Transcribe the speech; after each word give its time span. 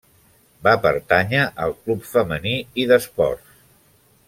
Va 0.67 0.71
pertànyer 0.85 1.43
al 1.67 1.75
Club 1.83 2.09
Femení 2.15 2.55
i 2.85 2.87
d'Esports. 2.93 3.55